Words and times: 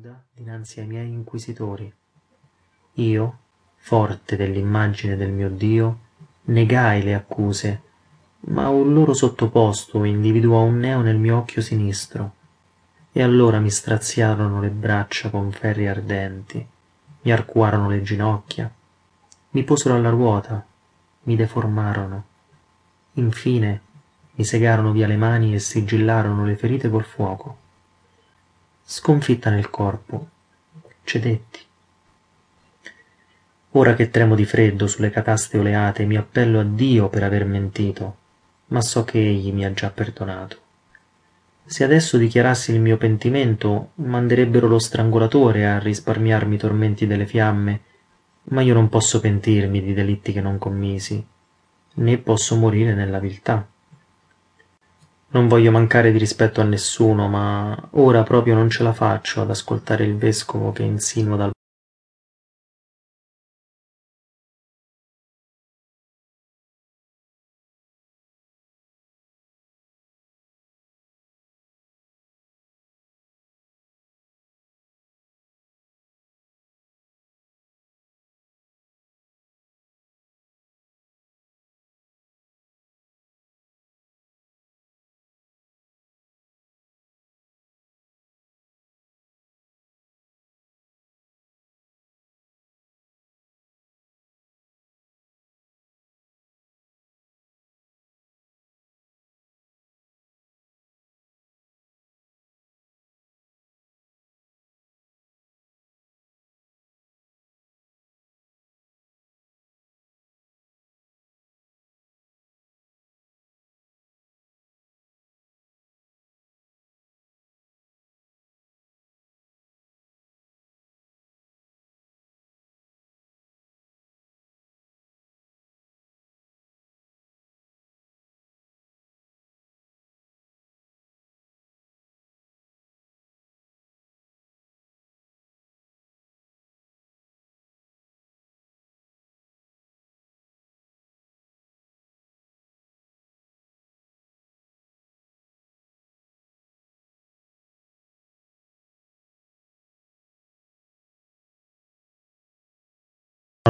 nuda 0.00 0.24
dinanzi 0.32 0.80
ai 0.80 0.86
miei 0.86 1.12
inquisitori. 1.12 1.92
Io, 2.94 3.38
forte 3.76 4.34
dell'immagine 4.34 5.14
del 5.14 5.30
mio 5.30 5.50
Dio, 5.50 5.98
negai 6.44 7.02
le 7.02 7.14
accuse, 7.14 7.82
ma 8.46 8.70
un 8.70 8.94
loro 8.94 9.12
sottoposto 9.12 10.02
individuò 10.04 10.62
un 10.62 10.78
neo 10.78 11.02
nel 11.02 11.18
mio 11.18 11.36
occhio 11.36 11.60
sinistro, 11.60 12.32
e 13.12 13.22
allora 13.22 13.60
mi 13.60 13.68
straziarono 13.68 14.58
le 14.60 14.70
braccia 14.70 15.28
con 15.28 15.52
ferri 15.52 15.86
ardenti, 15.86 16.66
mi 17.20 17.30
arcuarono 17.30 17.90
le 17.90 18.00
ginocchia, 18.00 18.72
mi 19.50 19.64
posero 19.64 19.96
alla 19.96 20.08
ruota, 20.08 20.64
mi 21.24 21.36
deformarono. 21.36 22.24
Infine 23.14 23.80
mi 24.36 24.44
segarono 24.44 24.92
via 24.92 25.06
le 25.06 25.16
mani 25.18 25.52
e 25.52 25.58
sigillarono 25.58 26.46
le 26.46 26.56
ferite 26.56 26.88
col 26.88 27.04
fuoco. 27.04 27.68
Sconfitta 28.84 29.50
nel 29.50 29.70
corpo, 29.70 30.28
cedetti. 31.04 31.60
Ora 33.72 33.94
che 33.94 34.10
tremo 34.10 34.34
di 34.34 34.44
freddo 34.44 34.88
sulle 34.88 35.10
cataste 35.10 35.56
oleate 35.56 36.04
mi 36.04 36.16
appello 36.16 36.58
a 36.58 36.64
Dio 36.64 37.08
per 37.08 37.22
aver 37.22 37.44
mentito, 37.44 38.16
ma 38.66 38.80
so 38.80 39.04
che 39.04 39.18
Egli 39.18 39.52
mi 39.52 39.64
ha 39.64 39.72
già 39.72 39.90
perdonato. 39.90 40.58
Se 41.64 41.84
adesso 41.84 42.16
dichiarassi 42.16 42.72
il 42.72 42.80
mio 42.80 42.96
pentimento, 42.96 43.92
manderebbero 43.94 44.66
lo 44.66 44.80
strangolatore 44.80 45.68
a 45.68 45.78
risparmiarmi 45.78 46.56
i 46.56 46.58
tormenti 46.58 47.06
delle 47.06 47.26
fiamme, 47.26 47.80
ma 48.50 48.60
io 48.60 48.74
non 48.74 48.88
posso 48.88 49.20
pentirmi 49.20 49.80
di 49.80 49.94
delitti 49.94 50.32
che 50.32 50.40
non 50.40 50.58
commisi, 50.58 51.24
né 51.94 52.18
posso 52.18 52.56
morire 52.56 52.94
nella 52.94 53.20
viltà. 53.20 53.69
Non 55.32 55.46
voglio 55.46 55.70
mancare 55.70 56.10
di 56.10 56.18
rispetto 56.18 56.60
a 56.60 56.64
nessuno, 56.64 57.28
ma 57.28 57.76
ora 57.92 58.22
proprio 58.22 58.54
non 58.54 58.68
ce 58.68 58.82
la 58.82 58.92
faccio 58.92 59.40
ad 59.40 59.50
ascoltare 59.50 60.04
il 60.04 60.16
vescovo 60.16 60.72
che 60.72 60.82
insinua 60.82 61.36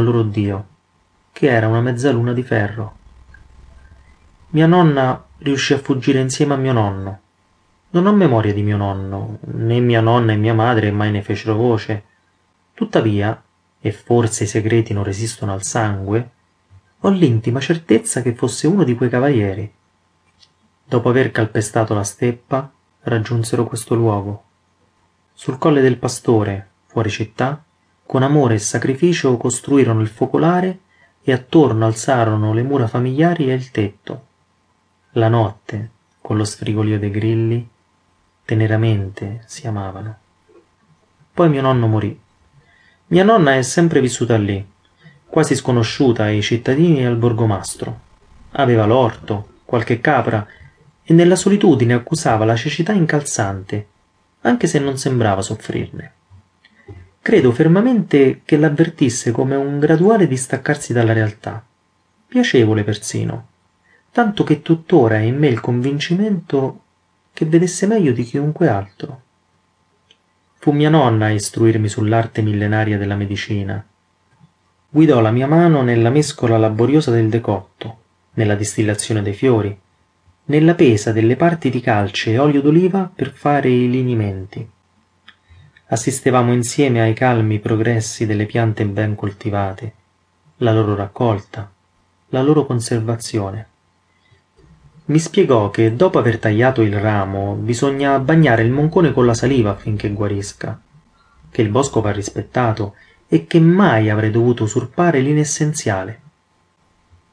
al 0.00 0.06
loro 0.06 0.22
Dio, 0.22 0.66
che 1.32 1.48
era 1.48 1.68
una 1.68 1.80
mezzaluna 1.80 2.32
di 2.32 2.42
ferro. 2.42 2.96
Mia 4.48 4.66
nonna 4.66 5.24
riuscì 5.38 5.74
a 5.74 5.78
fuggire 5.78 6.18
insieme 6.18 6.54
a 6.54 6.56
mio 6.56 6.72
nonno. 6.72 7.20
Non 7.90 8.06
ho 8.06 8.12
memoria 8.12 8.52
di 8.52 8.62
mio 8.62 8.76
nonno, 8.76 9.38
né 9.42 9.80
mia 9.80 10.00
nonna 10.00 10.32
e 10.32 10.36
mia 10.36 10.54
madre 10.54 10.90
mai 10.90 11.10
ne 11.10 11.22
fecero 11.22 11.54
voce. 11.54 12.04
Tuttavia, 12.74 13.40
e 13.80 13.92
forse 13.92 14.44
i 14.44 14.46
segreti 14.46 14.92
non 14.92 15.04
resistono 15.04 15.52
al 15.52 15.62
sangue, 15.62 16.30
ho 17.00 17.08
l'intima 17.08 17.60
certezza 17.60 18.22
che 18.22 18.34
fosse 18.34 18.66
uno 18.66 18.84
di 18.84 18.94
quei 18.94 19.08
cavalieri. 19.08 19.72
Dopo 20.84 21.08
aver 21.08 21.30
calpestato 21.30 21.94
la 21.94 22.04
steppa, 22.04 22.70
raggiunsero 23.02 23.64
questo 23.64 23.94
luogo. 23.94 24.44
Sul 25.32 25.56
colle 25.56 25.80
del 25.80 25.96
pastore, 25.96 26.68
fuori 26.86 27.08
città, 27.08 27.64
con 28.10 28.24
amore 28.24 28.54
e 28.54 28.58
sacrificio 28.58 29.36
costruirono 29.36 30.00
il 30.00 30.08
focolare 30.08 30.80
e 31.22 31.30
attorno 31.30 31.86
alzarono 31.86 32.52
le 32.52 32.64
mura 32.64 32.88
familiari 32.88 33.48
e 33.48 33.54
il 33.54 33.70
tetto. 33.70 34.26
La 35.12 35.28
notte, 35.28 35.90
con 36.20 36.36
lo 36.36 36.42
sfrigolio 36.42 36.98
dei 36.98 37.12
grilli, 37.12 37.68
teneramente 38.44 39.44
si 39.46 39.64
amavano. 39.68 40.16
Poi 41.32 41.48
mio 41.50 41.62
nonno 41.62 41.86
morì. 41.86 42.20
Mia 43.06 43.22
nonna 43.22 43.54
è 43.54 43.62
sempre 43.62 44.00
vissuta 44.00 44.36
lì, 44.36 44.68
quasi 45.26 45.54
sconosciuta 45.54 46.24
ai 46.24 46.42
cittadini 46.42 47.02
e 47.02 47.06
al 47.06 47.16
borgomastro. 47.16 48.00
Aveva 48.54 48.86
l'orto, 48.86 49.60
qualche 49.64 50.00
capra 50.00 50.44
e 51.04 51.14
nella 51.14 51.36
solitudine 51.36 51.94
accusava 51.94 52.44
la 52.44 52.56
cecità 52.56 52.90
incalzante, 52.90 53.86
anche 54.40 54.66
se 54.66 54.80
non 54.80 54.98
sembrava 54.98 55.42
soffrirne. 55.42 56.14
Credo 57.22 57.52
fermamente 57.52 58.40
che 58.46 58.56
l'avvertisse 58.56 59.30
come 59.30 59.54
un 59.54 59.78
graduale 59.78 60.26
distaccarsi 60.26 60.94
dalla 60.94 61.12
realtà, 61.12 61.62
piacevole 62.26 62.82
persino, 62.82 63.48
tanto 64.10 64.42
che 64.42 64.62
tuttora 64.62 65.16
è 65.16 65.20
in 65.20 65.36
me 65.36 65.48
il 65.48 65.60
convincimento 65.60 66.80
che 67.34 67.44
vedesse 67.44 67.86
meglio 67.86 68.12
di 68.12 68.22
chiunque 68.22 68.68
altro. 68.68 69.20
Fu 70.54 70.72
mia 70.72 70.88
nonna 70.88 71.26
a 71.26 71.30
istruirmi 71.30 71.90
sull'arte 71.90 72.40
millenaria 72.40 72.96
della 72.96 73.16
medicina. 73.16 73.86
Guidò 74.88 75.20
la 75.20 75.30
mia 75.30 75.46
mano 75.46 75.82
nella 75.82 76.08
mescola 76.08 76.56
laboriosa 76.56 77.10
del 77.10 77.28
decotto, 77.28 77.98
nella 78.34 78.54
distillazione 78.54 79.20
dei 79.20 79.34
fiori, 79.34 79.78
nella 80.46 80.74
pesa 80.74 81.12
delle 81.12 81.36
parti 81.36 81.68
di 81.68 81.82
calce 81.82 82.32
e 82.32 82.38
olio 82.38 82.62
d'oliva 82.62 83.12
per 83.14 83.30
fare 83.30 83.68
i 83.68 83.90
linimenti 83.90 84.78
assistevamo 85.92 86.52
insieme 86.52 87.00
ai 87.00 87.14
calmi 87.14 87.58
progressi 87.58 88.24
delle 88.24 88.46
piante 88.46 88.84
ben 88.84 89.16
coltivate, 89.16 89.92
la 90.58 90.72
loro 90.72 90.94
raccolta, 90.94 91.68
la 92.28 92.42
loro 92.42 92.64
conservazione. 92.64 93.66
Mi 95.06 95.18
spiegò 95.18 95.70
che 95.70 95.96
dopo 95.96 96.20
aver 96.20 96.38
tagliato 96.38 96.82
il 96.82 96.96
ramo 96.96 97.54
bisogna 97.54 98.20
bagnare 98.20 98.62
il 98.62 98.70
moncone 98.70 99.12
con 99.12 99.26
la 99.26 99.34
saliva 99.34 99.70
affinché 99.70 100.10
guarisca, 100.10 100.80
che 101.50 101.62
il 101.62 101.70
bosco 101.70 102.00
va 102.00 102.12
rispettato 102.12 102.94
e 103.26 103.48
che 103.48 103.58
mai 103.58 104.10
avrei 104.10 104.30
dovuto 104.30 104.62
usurpare 104.62 105.18
l'inessenziale. 105.18 106.20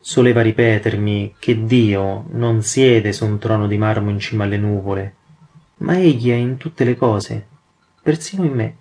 Soleva 0.00 0.40
ripetermi 0.40 1.34
che 1.38 1.66
Dio 1.66 2.24
non 2.30 2.62
siede 2.62 3.12
su 3.12 3.26
un 3.26 3.38
trono 3.38 3.66
di 3.66 3.76
marmo 3.76 4.08
in 4.08 4.18
cima 4.18 4.44
alle 4.44 4.56
nuvole, 4.56 5.14
ma 5.78 5.98
egli 5.98 6.30
è 6.30 6.34
in 6.34 6.56
tutte 6.56 6.84
le 6.84 6.96
cose 6.96 7.46
persino 8.08 8.44
in 8.44 8.54
me. 8.54 8.76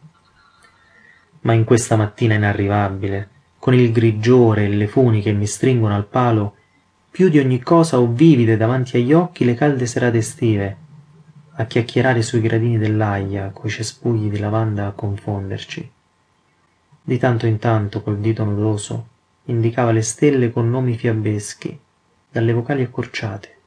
Ma 1.42 1.52
in 1.52 1.66
questa 1.66 1.98
mattina 1.98 2.36
inarrivabile, 2.36 3.30
con 3.60 3.74
il 3.74 3.92
grigiore 3.92 4.64
e 4.64 4.70
le 4.70 4.88
funi 4.88 5.22
che 5.22 5.34
mi 5.34 5.46
stringono 5.46 5.94
al 5.94 6.06
palo, 6.06 6.56
più 7.12 7.28
di 7.28 7.38
ogni 7.38 7.62
cosa 7.62 8.00
ho 8.00 8.08
vivide 8.08 8.56
davanti 8.56 8.96
agli 8.96 9.12
occhi 9.12 9.44
le 9.44 9.54
calde 9.54 9.86
serate 9.86 10.20
estive, 10.20 10.78
a 11.56 11.66
chiacchierare 11.66 12.22
sui 12.22 12.40
gradini 12.40 12.78
dell'aia, 12.78 13.50
coi 13.50 13.70
cespugli 13.70 14.30
di 14.30 14.40
lavanda 14.40 14.88
a 14.88 14.92
confonderci. 14.92 15.92
Di 17.02 17.18
tanto 17.18 17.48
in 17.48 17.58
tanto, 17.58 18.02
col 18.02 18.20
dito 18.20 18.46
nodoso, 18.46 19.08
indicava 19.46 19.92
le 19.92 20.04
stelle 20.04 20.54
con 20.54 20.70
nomi 20.70 20.96
fiabeschi, 20.96 21.78
dalle 22.32 22.54
vocali 22.54 22.82
accorciate. 22.82 23.58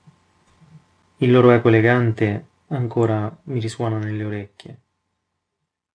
Il 1.19 1.31
loro 1.31 1.51
eco 1.51 1.69
elegante 1.69 2.47
ancora 2.69 3.31
mi 3.45 3.61
risuona 3.61 3.99
nelle 3.99 4.25
orecchie. 4.25 4.79